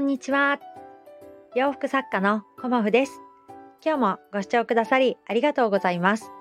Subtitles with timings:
[0.00, 0.58] んにちは。
[1.54, 3.20] 洋服作家のコモフです。
[3.84, 6.32] 今日もご視聴くださりありがとうございます。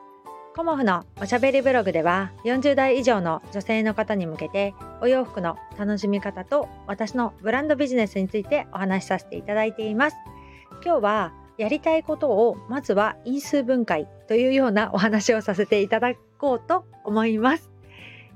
[0.55, 10.15] コモフのおしゃべりブログでは40代以上の女性の方に向けてお洋服の楽しみ方と私のブランドビジネスについてお話しさせていただいています。
[10.83, 17.69] 今日はやりたいことをまずは因数分解というようなお話をさせていただこうと思います。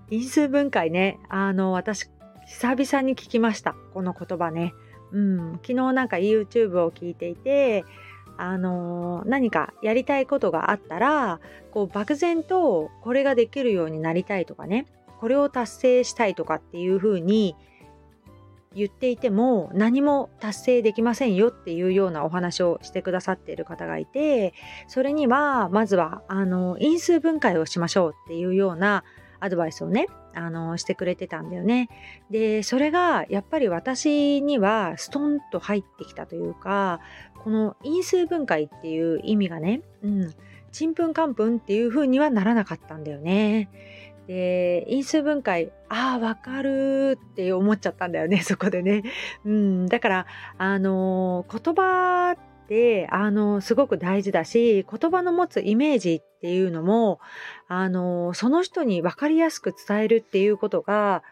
[0.10, 2.10] 因数分解ね、あの私
[2.46, 3.74] 久々に聞きました。
[3.94, 4.74] この言葉ね。
[5.14, 7.86] うん、昨日なんか YouTube を聞いていて、
[8.38, 11.40] あのー何かやりたいことがあったら、
[11.72, 14.88] こう漠然とこれができるようになりたいとかね、
[15.20, 17.56] これを達成したいとかっていうふうに
[18.76, 24.54] 言っていても何も達成できませんよっていうようなお話をしてくださっている方がいて、
[24.88, 29.04] それにはまずはあの因数分解をしましょうっていうような
[29.40, 31.90] アドバイスをね、あのしてくれてたんだよね。
[32.30, 37.00] で、それがやっぱり私にはストンと入ってきたというか、
[37.44, 40.34] この因数分解っていう意味がね、うん、
[40.72, 43.70] ちんぷんかんぷんっていう風にはならなかったんだよね。
[44.28, 49.04] で、因数分解、ああ、わかるって思っちゃったんだよね、そこでね。
[49.46, 50.26] うん、だから、
[50.58, 52.53] あの言葉って、
[53.10, 57.20] あのすごく大事だし、言葉の持つイメージっていうのも、
[57.68, 61.24] あのその人に分かりやすく伝えるっていうことが、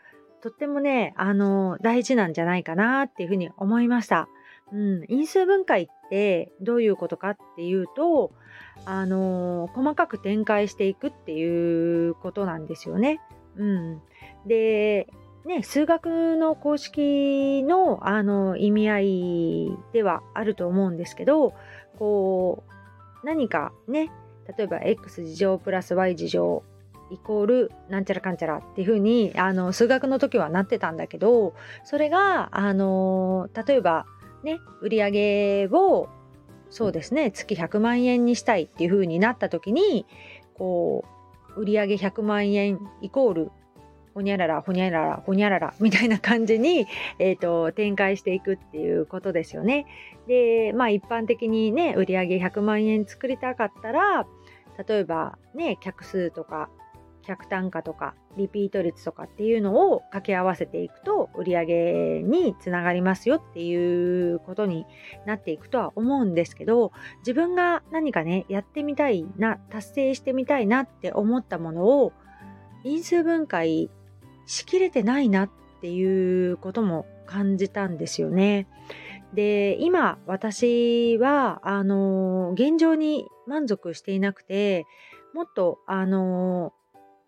[0.41, 4.27] とってもね、あの大事なんじゃないかなっていうふうに思いました。
[4.73, 8.31] うん、因数分解ってどういうことかっていうと、
[8.85, 13.19] あの細かく展開していくっていうことなんですよね。
[13.57, 14.01] うん、
[14.47, 15.07] で、
[15.45, 21.53] ね、数学の公式のあの意味合いではあると思うんですけど、
[21.97, 22.63] こ
[23.23, 24.11] う何かね、
[24.57, 26.63] 例えば x 事乗プラス y 事乗
[27.11, 31.53] イコールなんちゃらかんちゃらっていう風にあの数学の時はなってたんだけど
[31.83, 34.05] それがあの例えば
[34.43, 36.07] ね売上を
[36.69, 40.05] そうですね月100万円にしたいっていう風になった時に
[40.53, 41.03] こ
[41.57, 43.51] う売上げ100万円イコール
[44.13, 46.87] ほにゃららほにゃららほにゃららみたいな感じに、
[47.19, 49.85] えー、と展開していくっていうことですよね。
[50.27, 54.27] でまあ一般的にね売り上げ100万円作りたかったら
[54.87, 56.69] 例えばね客数とか
[57.21, 64.85] 客単価とかリピート率とかっていうのを掛け合わせていくと売り上げにつながりますよっていうことに
[65.25, 72.13] なっていくとは思うんですけど自分が何かねやってみたいな達成してみたいなって思ったものを
[72.83, 73.89] 因数分解
[74.51, 78.67] しきれてないなっていうことも感じたんですよね。
[79.33, 84.85] で今私はあの現状に満足していなくて
[85.33, 86.73] もっとあの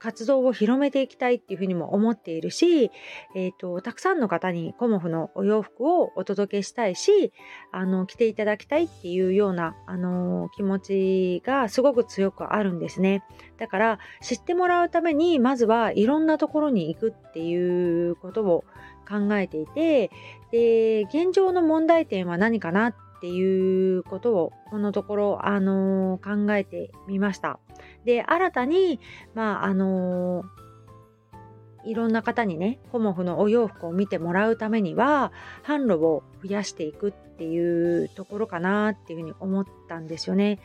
[0.04, 2.92] 活動を広めていきたいっていうふうにも思っているし、
[3.36, 7.32] えーと、たくさんの方にコモフのお洋服をお届けしたいし
[7.72, 13.24] あの着ていただきたいっていうようなあの気持ちがすごく強くあるんですね。
[13.58, 18.66] だから知ってもらうためにまずはいろんなところに行くっていうことを
[19.08, 20.12] 考えていて
[20.52, 27.58] で現状の問題点は何かなっていうことをこのところ、あのー考えてみました。
[28.04, 29.00] で新たに、
[29.34, 35.34] まああのーいろんな方にねコモフのお洋服を見てもらうためには
[35.66, 40.60] 販路を増やしていくっていうところかなっていうふうに思ったんですよね。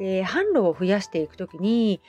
[0.00, 2.00] で販路を増やしていく時に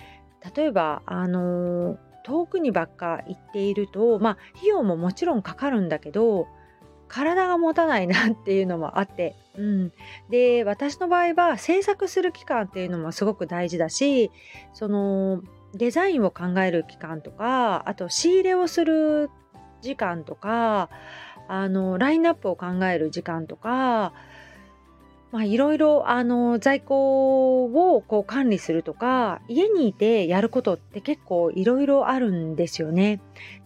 [0.55, 6.47] 例えばあのー遠くにばっか行っているとまあ費用ももちろんかかるんだけど
[7.13, 9.93] 体が持たないなっていうのもあって、うん、
[10.31, 14.31] で私の場合は制作する期間っていうのもすごく大事だし
[14.73, 15.43] その
[15.75, 19.29] デザインを考える期間とかあと仕入れをする
[19.83, 20.89] 時間とか
[21.47, 24.13] あのラインナップを考える時間とか
[25.33, 26.03] いろいろ
[26.61, 33.19] 在庫をこう管理するとか家にいてやることって結構いろいろあるんですよね。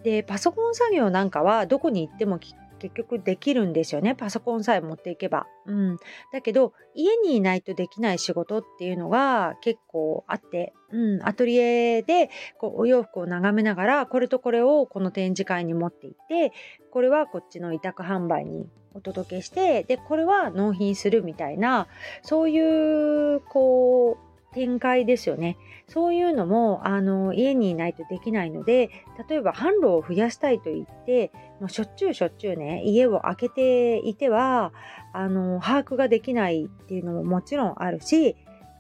[0.04, 4.16] でパソコン作業なんかはどこに行ってもき結局できるんですよね。
[4.16, 5.48] パソコンさえ持っていけば。
[5.66, 5.98] うん、
[6.32, 16.54] だけど家にいないとできない仕事っていうのが結構あって、うん、アトリエでこうお洋服を眺めながらこれとこれをこの展示会に持って行って
[16.92, 21.88] これはこっちの委託販売にお届けしてでこれは納品するみたいな
[22.24, 24.27] そういうこう
[24.58, 25.56] 展開ですよね。
[25.88, 28.90] そういうのもあの家にいないとできないので
[29.30, 31.32] 例えば販路を増やしたいと言って
[31.62, 34.74] もうしょっちゅうしょっちゅうね家を空けていては
[35.14, 38.36] あの把握ができないっていうのももちろんあるし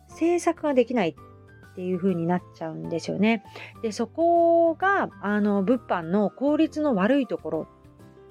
[0.10, 3.44] 制作ができないっていう風になっちゃうんですよね。
[3.84, 7.68] でそこがあの物販の効率の悪いところ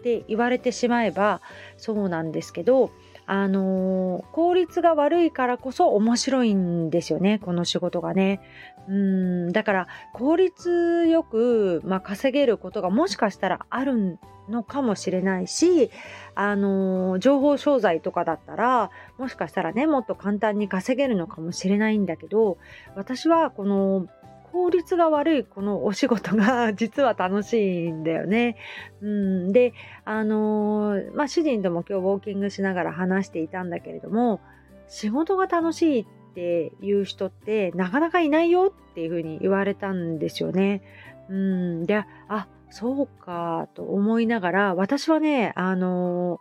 [0.00, 1.40] って言われてしまえば
[1.76, 2.90] そうなんですけど
[3.26, 8.40] あのー、効率が悪いからこそ面白いんですよねこの仕事がね。
[8.88, 15.90] うんだから効率よく、まあ、稼げることがもしかしたらあるのかもしれないし、
[16.36, 22.58] あのー、情報商材とかだったらもしかしたらねもっと簡単に稼げるのかもしれないんだけど
[22.94, 24.06] 私はこの
[24.56, 28.56] 効率が悪いこのお仕事が 実は楽しいんだよね。
[29.02, 29.74] うん、で、
[30.06, 34.40] あのー、まあ、主人とも今日ウォーキングしながら話していたんだけれども、
[34.88, 40.80] 仕事が楽しいっていう人ってなかなかいないよっていうふうに言われたんですよね。
[41.28, 46.40] うん、で、あ、そうかと思いながら、私はね、あの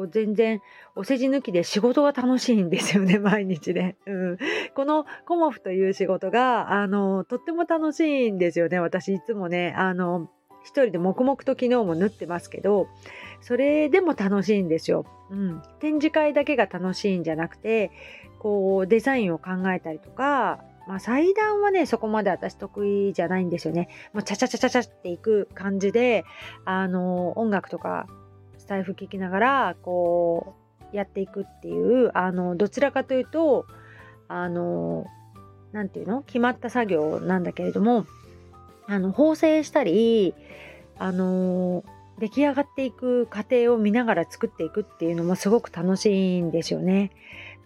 [0.00, 0.62] こう全然
[0.96, 3.96] お世辞抜きで仕事が楽しいんですよね、 毎日ね。
[4.06, 4.38] うん、
[4.74, 8.80] このコモフという仕事が、あの、とっても楽しいんですよね。
[8.80, 10.30] 私いつもね、あの、
[10.62, 12.88] 一人で黙々と昨日も縫ってますけど、
[13.42, 15.04] それでも楽しいんですよ。
[15.30, 15.62] うん。
[15.80, 17.90] 展示会だけが楽しいんじゃなくて、
[18.38, 23.88] こう、デザインを考えたりとか、まあ、祭壇はね、そこまで私得意じゃないんですよね。
[24.14, 26.24] もう、チャチャチャチャチャっていく感じで、
[26.64, 28.06] あの、音楽とか
[28.70, 30.54] タイフ聞きながらこ
[30.92, 33.66] うやっていくっていうあのどちらかというと
[34.28, 35.06] あの
[35.72, 36.22] 何て言うの？
[36.22, 38.06] 決まった作業なんだけれども
[38.86, 40.34] あの縫製したり
[41.00, 41.82] あの
[42.20, 47.10] 出来上がっていく過程を見ながら作っていくっていうのもすごく楽しいんですよね。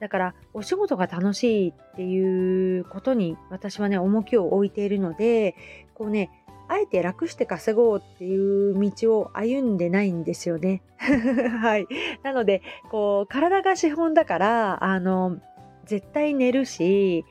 [0.01, 5.55] だからお仕事が楽しいっていうことに私はね重きを置いているので
[5.93, 6.31] こうね
[6.69, 10.83] あえて楽して稼ごうっていう道を歩んでないんですよね。
[10.99, 11.87] はい。
[12.23, 15.39] なので、こう、体が資本だから、あの、
[15.85, 17.25] 絶対寝るし、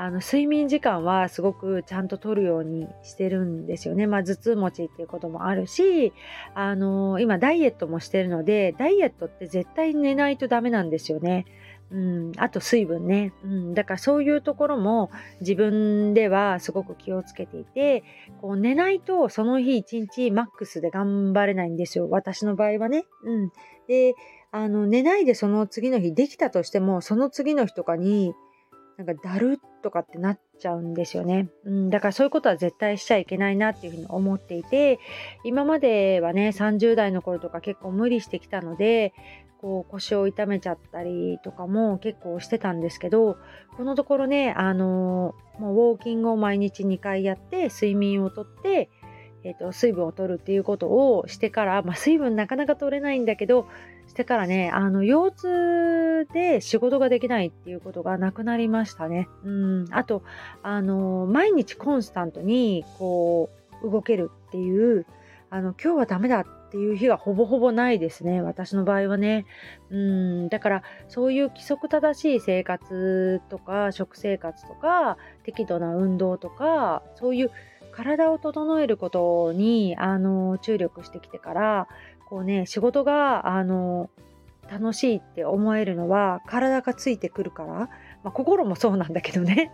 [0.00, 4.06] あの、睡眠時間はすごくちゃんと取るようにしてるんですよね。
[4.06, 6.12] まあ、頭痛持ちっていうこともあるし、
[6.54, 11.46] あの、今ダイエットもしてるので、ダイエットって絶対寝ないとダメなんですよね。
[11.90, 18.04] うん、あと水分ね、うん、だからそういうところも自分ではすごく気をつけていて
[18.40, 22.08] こう寝ないとその日一日マックスで頑張れないんですよ。
[22.10, 23.04] 私の場合はね。
[23.24, 23.52] うん、
[23.86, 24.14] で
[24.50, 28.34] あの寝ないでその次の日できたとしてもその次の日とかに
[28.98, 34.98] なんかだるとかってなっちゃうんですよね、うん、だからそういうことは絶対しちゃいけないなっていうふうに思っていて
[35.44, 39.12] 今まではね30代の頃とか結構無理してきたので
[39.60, 43.38] こう腰を痛めちゃったりとかも結構してたんですけど
[43.76, 48.88] このところねあのもうウォーキングを毎日2回やって睡眠をとって
[49.44, 53.68] えーと、水分を取るっていうことをしてから、まあ、水分なかなか取れないんだけど
[54.08, 59.28] してからねあの腰痛で仕事ができないっていうことがなくなりましたね。
[59.44, 60.22] うんあと
[60.62, 63.50] あの毎日コンスタントにこ
[63.82, 65.06] う動けるっていう
[65.50, 69.46] あの今日はダメだってていう日がほぼほぼないですね私の場合はね。
[69.90, 77.50] うんだからそういう規則正しい生活とか食生活とか適度な運動とかそういう
[77.92, 81.88] 体を整えることにあの注力してきてから
[82.28, 84.10] こうね仕事があの
[84.70, 87.88] 楽しいって思えるのは体がついてくるから
[88.28, 89.72] まあ、心もそうなんだけどね。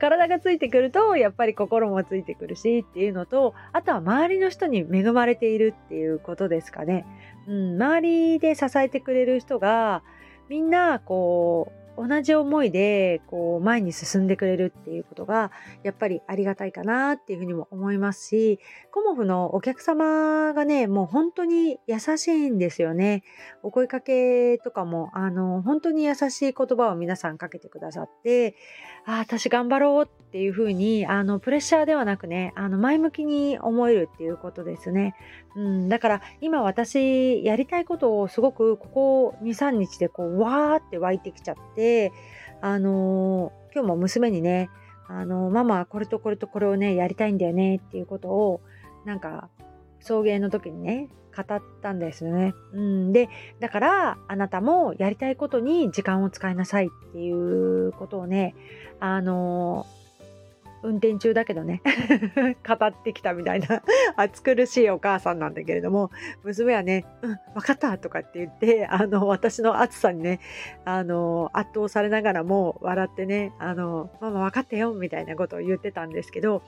[0.00, 7.06] 体がついてくるとやっぱり心もついてくるしっていうのとあとは周りの人に恵まれているっていうことですかね。
[7.46, 8.00] うん、周
[8.34, 10.02] りで支えてくれる人が
[10.48, 15.50] みんなこう同じ思いでこう前に進んでくれるっていうことが
[15.82, 18.58] やっぱりありがたいかなっていうふうにも思いますし
[18.90, 23.22] コモフのお客様がねもう本当に優しいんですよね。
[23.62, 28.56] お声かけとかもあの本当に優しい言葉を皆さんかけてくださって
[29.06, 35.14] ああ私頑張ろうっていうふうにあのプレッシャーではなくねあの前向きに思えるっていうことですね、
[35.54, 42.12] うん、だから今私やりたいことをすごくここ23日でこうわーって湧いてきちゃってで
[42.62, 44.70] あのー、今日も娘にね
[45.06, 48.62] あのー、ママこれとこれとこれをねやりたいんだよねっていうことを
[49.04, 49.50] なんか
[50.00, 52.54] 送迎の時にね語ったんですよね。
[52.72, 53.28] うん、で
[53.60, 58.54] だからあなたもやりたいことに時間を使いなさいっていうことをね
[58.98, 59.84] あの
[60.84, 61.80] 運転中だけどね。
[62.66, 63.82] 語ってきたみたいな。
[64.16, 66.10] 暑苦しいお母さんなんだけれども
[66.42, 70.40] 娘はね「うん分かった」とかって言ってあの私の暑さにね
[70.84, 76.62] あの圧倒されながらも笑ってね「あのママ分かったよ」みたいなことを言ってたんですけど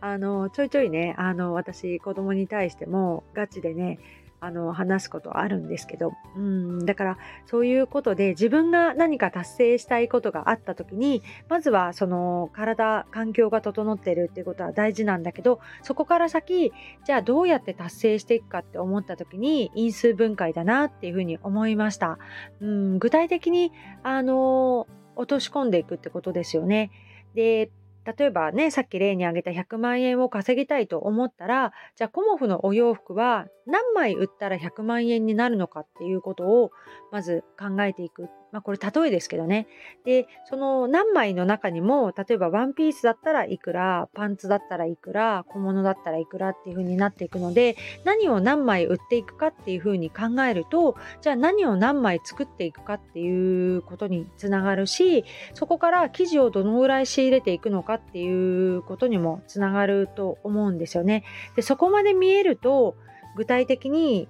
[0.00, 3.98] あのちょいちょいねあの私子供に対してもガチでね
[4.40, 16.72] あの話すことあるんですけどうんだからそういうことで自分が何か達成したいことがあった時にまずはその体環境が整ってるっていうことは大事なんだけどそこから先
[17.04, 22.18] じゃあどうやって達成していくかって思った時に因数分解だなっていうふうに思いました。
[22.60, 26.90] うん具体的にあの落とし込んでいくってことですよね。
[27.34, 27.70] で
[28.04, 36.70] 例えばねさっき例に挙げた100万円を稼ぎたいと思ったらじゃあコモフのお洋服は何枚売ったら100万円になるのかっていうことを
[37.12, 39.66] まず考えていくまあこれ例えですけどね。
[40.04, 61.24] で、その何枚の中にも、例えばワンピースだったらいくら、パンツだったらいくら、小物だったらいくらっていう風になっていくので、何を何枚売っていくかっていう風に考えると、じゃあ何を何枚作っていくかっていうことにつながるし、そこから生地をどのぐらい仕入れていくのかっていうことにもつながると思うんですよね。
[61.56, 62.96] で、そこまで見えると、
[63.36, 64.28] 具体的に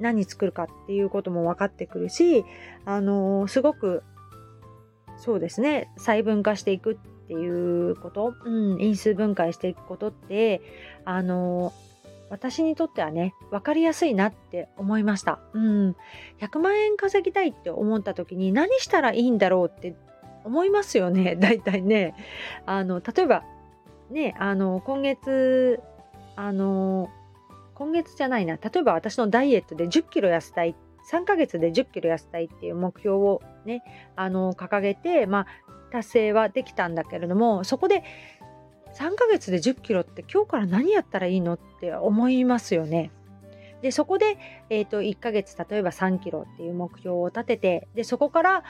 [0.00, 2.44] 何作るかっていうことも分かってくるし、
[2.84, 4.02] あのー、すごく
[5.16, 6.96] そうですね細分化していくっ
[7.28, 10.60] ていうこと、うん、因数分解していくことって
[11.04, 11.88] あのー
[12.30, 15.40] 私にとってはね、分かりやすいなって思いました。
[15.54, 15.96] うん。
[16.40, 19.96] 100万円稼ぎたいって思った時に何したらいいんだろうって
[20.44, 22.14] 思いますよね、 大体ね。
[22.66, 23.44] あの、例えば、
[24.10, 25.80] ね、あの、今月、
[26.36, 27.10] あの、
[27.78, 30.74] 今月じゃないな例えば私のダイエットで1 0キロ痩せたい
[31.10, 33.84] 3ヶ月で1 0キロ痩せたいっていう目標をね
[34.16, 35.46] あの掲げて、まあ、
[35.92, 38.02] 達成はできたんだけれどもそこで
[38.94, 43.12] 3ヶ月で1 0キロって今日から何やったらいいのって思いますよね。
[43.80, 44.38] でそこで、
[44.70, 48.64] えーと、1ヶ月例えば3キロっていう目標を立ててでそこから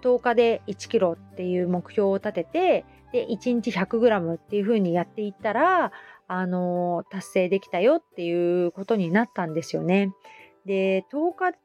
[0.00, 5.92] 10日で1キロっていう目標を立ててで1日 100g っていう風にやっていったら
[6.28, 10.12] あの達成できたよっていうことになったんですよね。
[10.64, 11.58] で10日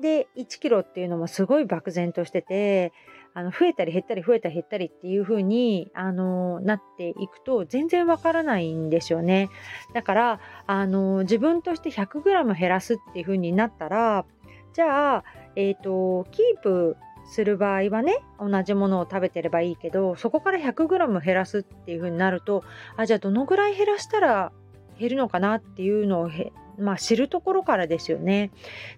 [0.00, 2.92] で1キロっていうのもすごい漠然としてて
[3.34, 9.48] あの増えたり減ったり増えたり減ったりっていう風にあになっていくと全然わからないんですよね。
[9.94, 14.24] だからあの自分として 100g 減らすっていう風になったら
[14.72, 15.24] じゃあ、
[15.56, 16.96] えっ、ー、とキープ
[17.28, 22.64] する場合はね同じものを食べてればいいけどそこから 100g 減らすっていう風になると
[22.96, 24.52] あじゃあどのぐらい減らしたら
[24.98, 26.30] 減るのかなっていうのを
[26.78, 28.52] まあ、知るところからですよね。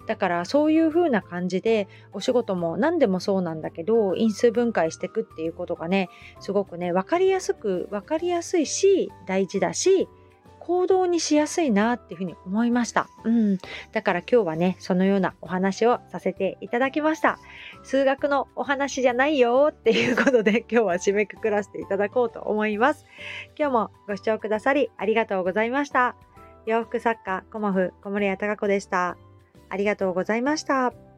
[0.07, 6.11] だからそういう風な感じでお仕事も何でもそうなんだけど因数分解していくっていうことがね
[6.41, 10.09] すごくね分かりやすく分かりやすいし大事だし
[10.71, 13.09] 行動にしやすいなっていうふうに思いました。
[13.25, 13.59] うん。
[13.91, 17.41] だから今日はね、そのようなお話をさせていただきました。
[17.83, 23.05] 数学のお話じゃないよっていうことで 今日は締めくくらせていただこうと思います。
[23.59, 26.15] 今日もご視聴くださりありがとうございました。
[26.67, 29.17] 洋服作家、コモフ、小森屋隆子でした。
[29.71, 31.10] ありがとうございました。